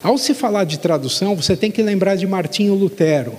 [0.00, 3.32] Ao se falar de tradução, você tem que lembrar de Martinho Lutero.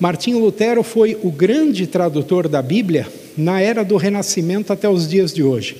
[0.00, 5.30] Martinho Lutero foi o grande tradutor da Bíblia na era do Renascimento até os dias
[5.30, 5.76] de hoje.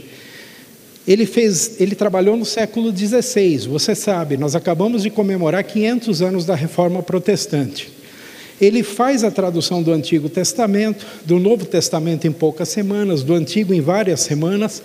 [1.08, 3.66] Ele fez, ele trabalhou no século XVI.
[3.66, 7.90] Você sabe, nós acabamos de comemorar 500 anos da Reforma Protestante.
[8.60, 13.72] Ele faz a tradução do Antigo Testamento, do Novo Testamento em poucas semanas, do Antigo
[13.72, 14.82] em várias semanas.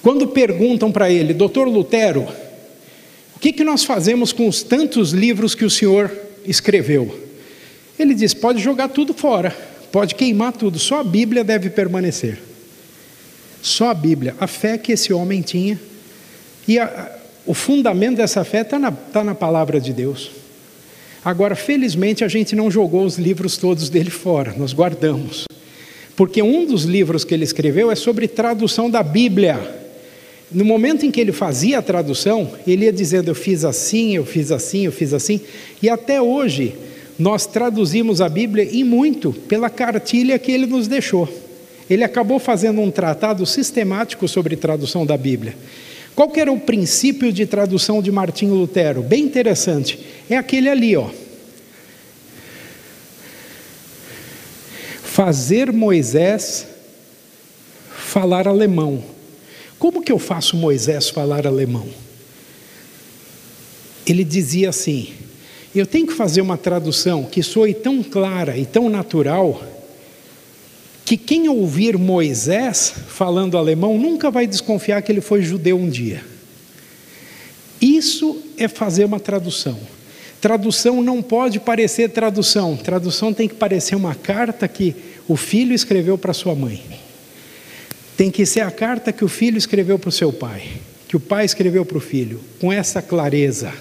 [0.00, 2.26] Quando perguntam para ele, Doutor Lutero,
[3.38, 6.10] o que, que nós fazemos com os tantos livros que o senhor
[6.44, 7.16] escreveu?
[7.96, 9.56] Ele diz: pode jogar tudo fora,
[9.92, 12.40] pode queimar tudo, só a Bíblia deve permanecer.
[13.62, 15.78] Só a Bíblia, a fé que esse homem tinha.
[16.66, 20.32] E a, o fundamento dessa fé está na, tá na palavra de Deus.
[21.24, 25.44] Agora, felizmente, a gente não jogou os livros todos dele fora, nós guardamos.
[26.16, 29.87] Porque um dos livros que ele escreveu é sobre tradução da Bíblia.
[30.50, 34.24] No momento em que ele fazia a tradução, ele ia dizendo: Eu fiz assim, eu
[34.24, 35.40] fiz assim, eu fiz assim.
[35.82, 36.74] E até hoje,
[37.18, 41.28] nós traduzimos a Bíblia e muito pela cartilha que ele nos deixou.
[41.90, 45.54] Ele acabou fazendo um tratado sistemático sobre tradução da Bíblia.
[46.14, 49.02] Qual que era o princípio de tradução de Martinho Lutero?
[49.02, 49.98] Bem interessante.
[50.28, 51.08] É aquele ali, ó.
[55.02, 56.66] Fazer Moisés
[57.90, 59.02] falar alemão.
[59.78, 61.86] Como que eu faço Moisés falar alemão?
[64.06, 65.12] Ele dizia assim:
[65.74, 69.62] eu tenho que fazer uma tradução que soe tão clara e tão natural
[71.04, 76.22] que quem ouvir Moisés falando alemão nunca vai desconfiar que ele foi judeu um dia.
[77.80, 79.78] Isso é fazer uma tradução.
[80.40, 84.94] Tradução não pode parecer tradução, tradução tem que parecer uma carta que
[85.26, 87.07] o filho escreveu para sua mãe
[88.18, 90.64] tem que ser a carta que o filho escreveu para o seu pai,
[91.06, 93.72] que o pai escreveu para o filho, com essa clareza.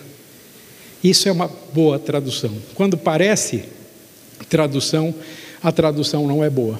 [1.03, 2.53] Isso é uma boa tradução.
[2.75, 3.63] Quando parece
[4.47, 5.11] tradução,
[5.61, 6.79] a tradução não é boa.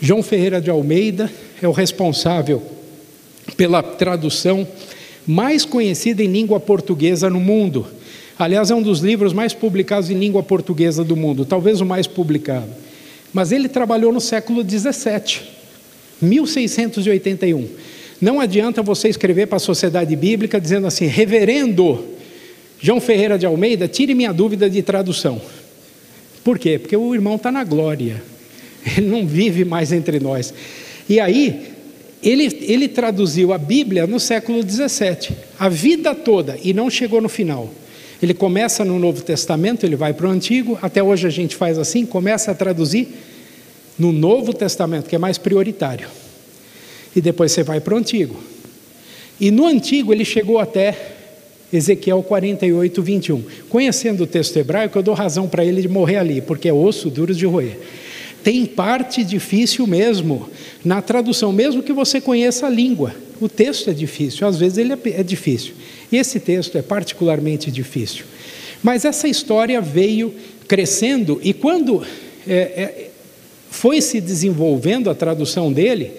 [0.00, 1.30] João Ferreira de Almeida
[1.62, 2.60] é o responsável
[3.56, 4.66] pela tradução
[5.24, 7.86] mais conhecida em língua portuguesa no mundo.
[8.36, 12.08] Aliás, é um dos livros mais publicados em língua portuguesa do mundo, talvez o mais
[12.08, 12.70] publicado.
[13.32, 15.59] Mas ele trabalhou no século 17
[16.20, 17.68] 1681.
[18.20, 22.04] Não adianta você escrever para a sociedade bíblica dizendo assim: Reverendo
[22.80, 25.40] João Ferreira de Almeida, tire minha dúvida de tradução.
[26.44, 26.78] Por quê?
[26.78, 28.22] Porque o irmão está na glória,
[28.96, 30.52] ele não vive mais entre nós.
[31.08, 31.68] E aí,
[32.22, 37.28] ele, ele traduziu a Bíblia no século 17, a vida toda, e não chegou no
[37.28, 37.70] final.
[38.22, 41.78] Ele começa no Novo Testamento, ele vai para o Antigo, até hoje a gente faz
[41.78, 43.08] assim, começa a traduzir
[44.00, 46.08] no Novo Testamento, que é mais prioritário.
[47.14, 48.34] E depois você vai para o Antigo.
[49.38, 50.96] E no Antigo ele chegou até
[51.70, 53.44] Ezequiel 48, 21.
[53.68, 57.10] Conhecendo o texto hebraico, eu dou razão para ele de morrer ali, porque é osso
[57.10, 57.78] duro de roer.
[58.42, 60.48] Tem parte difícil mesmo
[60.82, 63.14] na tradução, mesmo que você conheça a língua.
[63.38, 65.74] O texto é difícil, às vezes ele é, é difícil.
[66.10, 68.24] E esse texto é particularmente difícil.
[68.82, 70.34] Mas essa história veio
[70.66, 72.02] crescendo, e quando
[72.48, 73.09] é, é,
[73.80, 76.12] foi se desenvolvendo a tradução dele,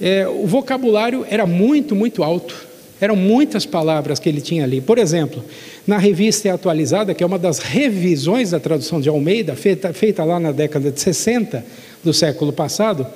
[0.00, 2.56] é, o vocabulário era muito, muito alto.
[2.98, 4.80] Eram muitas palavras que ele tinha ali.
[4.80, 5.44] Por exemplo,
[5.86, 10.40] na revista atualizada, que é uma das revisões da tradução de Almeida, feita, feita lá
[10.40, 11.62] na década de 60
[12.02, 13.06] do século passado,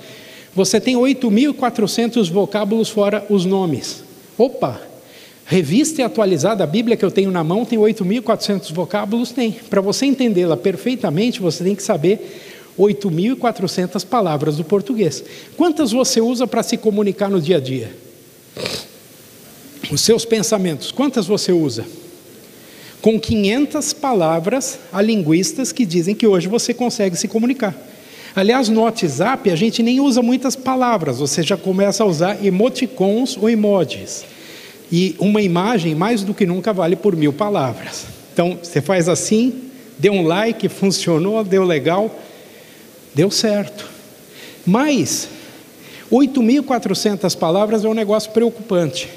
[0.54, 4.04] você tem 8.400 vocábulos fora os nomes.
[4.36, 4.78] Opa!
[5.46, 9.32] Revista atualizada, a Bíblia que eu tenho na mão tem 8.400 vocábulos?
[9.32, 9.52] Tem.
[9.70, 15.22] Para você entendê-la perfeitamente, você tem que saber 8.400 palavras do português.
[15.56, 17.94] Quantas você usa para se comunicar no dia a dia?
[19.90, 21.84] Os seus pensamentos, quantas você usa?
[23.02, 27.76] Com 500 palavras a linguistas que dizem que hoje você consegue se comunicar.
[28.34, 33.36] Aliás, no WhatsApp a gente nem usa muitas palavras, você já começa a usar emoticons
[33.36, 34.24] ou emojis.
[34.92, 38.06] E uma imagem, mais do que nunca, vale por mil palavras.
[38.32, 39.54] Então, você faz assim,
[39.98, 42.14] deu um like, funcionou, deu legal,
[43.14, 43.88] Deu certo.
[44.66, 45.28] Mas
[46.10, 49.08] 8.400 palavras é um negócio preocupante.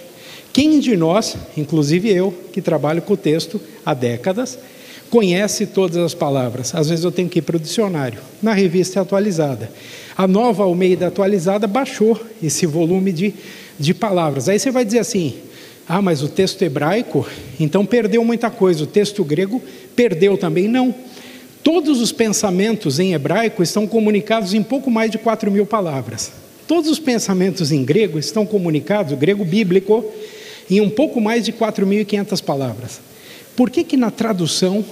[0.51, 4.59] Quem de nós, inclusive eu, que trabalho com o texto há décadas,
[5.09, 6.75] conhece todas as palavras?
[6.75, 8.19] Às vezes eu tenho que ir para o dicionário.
[8.41, 9.71] Na revista atualizada.
[10.15, 13.33] A nova Almeida atualizada baixou esse volume de,
[13.79, 14.47] de palavras.
[14.47, 15.33] Aí você vai dizer assim:
[15.87, 17.27] ah, mas o texto hebraico,
[17.59, 18.83] então perdeu muita coisa.
[18.83, 19.61] O texto grego
[19.95, 20.67] perdeu também.
[20.67, 20.93] Não.
[21.63, 26.31] Todos os pensamentos em hebraico estão comunicados em pouco mais de 4 mil palavras.
[26.67, 30.03] Todos os pensamentos em grego estão comunicados, grego bíblico,
[30.69, 32.99] em um pouco mais de 4.500 palavras.
[33.55, 34.83] Por que, que na tradução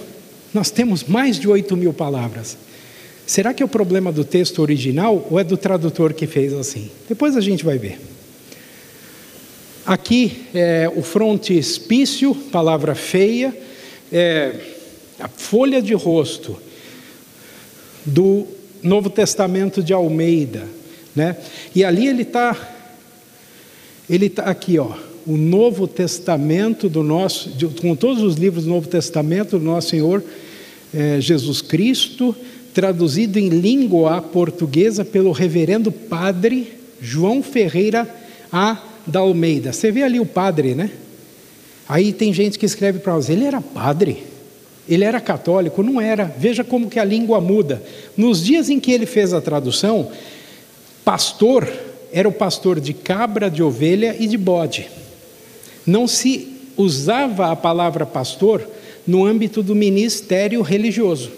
[0.54, 2.56] nós temos mais de 8 mil palavras?
[3.26, 6.90] Será que é o problema do texto original ou é do tradutor que fez assim?
[7.08, 7.98] Depois a gente vai ver.
[9.84, 13.54] Aqui é o frontispício, palavra feia,
[14.12, 14.71] é
[15.22, 16.58] a folha de rosto
[18.04, 18.44] do
[18.82, 20.66] Novo Testamento de Almeida,
[21.14, 21.36] né?
[21.72, 22.56] E ali ele está,
[24.10, 24.92] ele está aqui, ó,
[25.24, 29.90] o Novo Testamento do nosso, de, com todos os livros do Novo Testamento do nosso
[29.90, 30.24] Senhor
[30.92, 32.34] é, Jesus Cristo,
[32.74, 38.12] traduzido em língua portuguesa pelo Reverendo Padre João Ferreira
[38.50, 39.72] A da Almeida.
[39.72, 40.90] Você vê ali o padre, né?
[41.88, 44.31] Aí tem gente que escreve para nós, ele era padre,
[44.88, 46.24] ele era católico, não era.
[46.36, 47.82] Veja como que a língua muda.
[48.16, 50.10] Nos dias em que ele fez a tradução,
[51.04, 51.68] pastor
[52.12, 54.88] era o pastor de cabra, de ovelha e de bode.
[55.86, 58.68] Não se usava a palavra pastor
[59.06, 61.30] no âmbito do ministério religioso.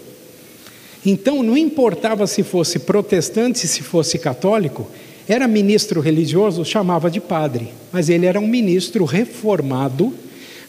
[1.05, 4.89] Então, não importava se fosse protestante, se fosse católico,
[5.27, 10.13] era ministro religioso, chamava de padre, mas ele era um ministro reformado,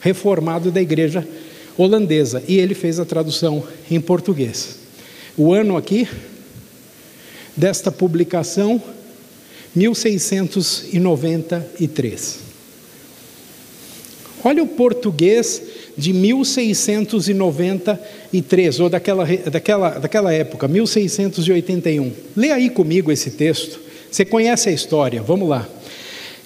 [0.01, 1.27] reformado da igreja
[1.77, 4.79] holandesa, e ele fez a tradução em português.
[5.37, 6.09] O ano aqui
[7.57, 8.83] desta publicação,
[9.75, 12.47] 1693.
[14.45, 15.63] Olha o português
[15.97, 22.13] de 1693, ou daquela, daquela, daquela época, 1681.
[22.37, 23.81] Lê aí comigo esse texto.
[24.11, 25.69] Você conhece a história, vamos lá.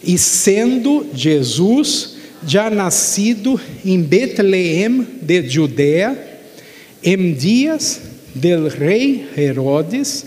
[0.03, 2.17] E sendo Jesus
[2.47, 6.19] já nascido em Betleém de Judéia,
[7.03, 8.01] em dias
[8.35, 10.27] del rei Herodes,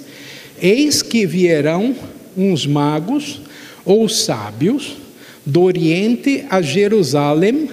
[0.62, 1.96] eis que vieram
[2.36, 3.42] uns magos
[3.86, 4.98] ou sábios
[5.46, 7.70] do Oriente a Jerusalém,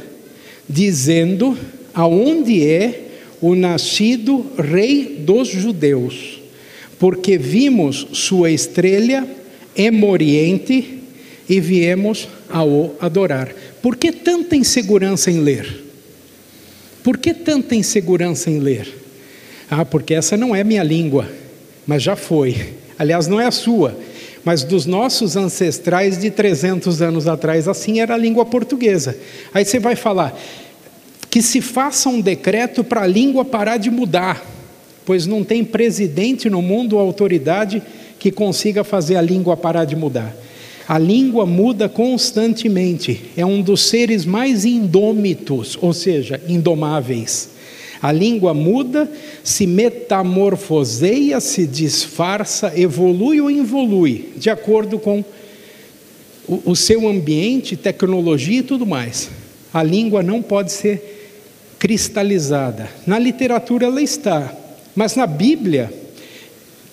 [0.68, 1.56] dizendo:
[1.94, 3.08] Aonde é
[3.40, 6.40] o nascido rei dos judeus?
[6.98, 9.26] Porque vimos sua estrela
[9.76, 10.98] em Oriente
[11.48, 13.52] e viemos a o adorar.
[13.80, 15.84] Por que tanta insegurança em ler?
[17.02, 18.86] Por que tanta insegurança em ler?
[19.70, 21.28] Ah, porque essa não é minha língua,
[21.86, 22.74] mas já foi.
[22.98, 23.96] Aliás, não é a sua,
[24.44, 29.16] mas dos nossos ancestrais de 300 anos atrás, assim era a língua portuguesa.
[29.54, 30.38] Aí você vai falar
[31.30, 34.44] que se faça um decreto para a língua parar de mudar,
[35.06, 37.80] pois não tem presidente no mundo ou autoridade
[38.18, 40.34] que consiga fazer a língua parar de mudar.
[40.90, 47.50] A língua muda constantemente, é um dos seres mais indômitos, ou seja, indomáveis.
[48.02, 49.08] A língua muda,
[49.44, 55.24] se metamorfoseia, se disfarça, evolui ou involui, de acordo com
[56.48, 59.30] o, o seu ambiente, tecnologia e tudo mais.
[59.72, 61.38] A língua não pode ser
[61.78, 62.90] cristalizada.
[63.06, 64.52] Na literatura ela está,
[64.96, 65.88] mas na Bíblia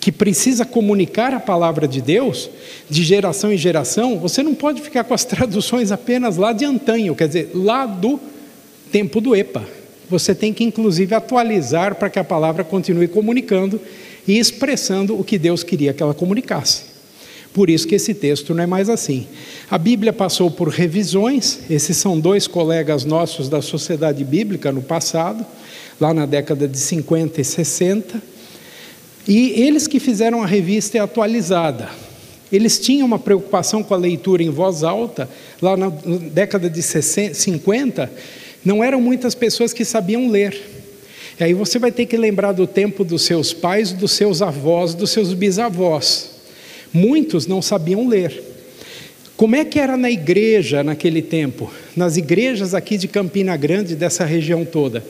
[0.08, 2.48] que precisa comunicar a palavra de Deus
[2.88, 7.14] de geração em geração, você não pode ficar com as traduções apenas lá de antanho,
[7.14, 8.18] quer dizer, lá do
[8.90, 9.62] tempo do EPA.
[10.08, 13.78] Você tem que, inclusive, atualizar para que a palavra continue comunicando
[14.26, 16.84] e expressando o que Deus queria que ela comunicasse.
[17.52, 19.26] Por isso que esse texto não é mais assim.
[19.70, 25.44] A Bíblia passou por revisões, esses são dois colegas nossos da Sociedade Bíblica no passado,
[26.00, 28.37] lá na década de 50 e 60
[29.28, 31.90] e eles que fizeram a revista atualizada.
[32.50, 35.28] Eles tinham uma preocupação com a leitura em voz alta,
[35.60, 38.10] lá na década de 50,
[38.64, 40.58] não eram muitas pessoas que sabiam ler.
[41.38, 44.94] E aí você vai ter que lembrar do tempo dos seus pais, dos seus avós,
[44.94, 46.30] dos seus bisavós.
[46.90, 48.42] Muitos não sabiam ler.
[49.36, 51.70] Como é que era na igreja naquele tempo?
[51.94, 55.04] Nas igrejas aqui de Campina Grande, dessa região toda.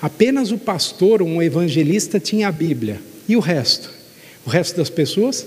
[0.00, 3.00] Apenas o pastor, um evangelista, tinha a Bíblia.
[3.28, 3.90] E o resto?
[4.46, 5.46] O resto das pessoas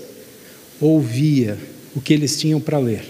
[0.80, 1.56] ouvia
[1.94, 3.02] o que eles tinham para ler.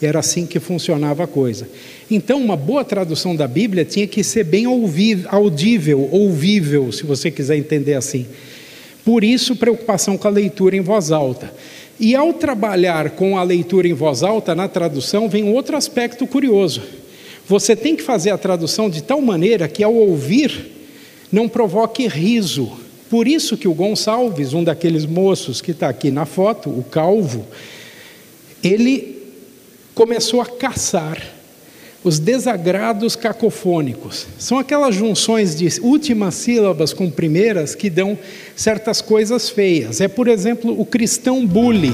[0.00, 1.68] Era assim que funcionava a coisa.
[2.10, 4.66] Então, uma boa tradução da Bíblia tinha que ser bem
[5.28, 8.26] audível, ouvível, se você quiser entender assim.
[9.04, 11.52] Por isso, preocupação com a leitura em voz alta.
[12.00, 16.82] E ao trabalhar com a leitura em voz alta na tradução, vem outro aspecto curioso.
[17.46, 20.72] Você tem que fazer a tradução de tal maneira que, ao ouvir,
[21.30, 22.72] não provoque riso,
[23.12, 27.44] por isso que o Gonçalves, um daqueles moços que está aqui na foto, o calvo,
[28.64, 29.22] ele
[29.94, 31.22] começou a caçar
[32.02, 34.26] os desagrados cacofônicos.
[34.38, 38.18] São aquelas junções de últimas sílabas com primeiras que dão
[38.56, 40.00] certas coisas feias.
[40.00, 41.92] É, por exemplo, o cristão bully.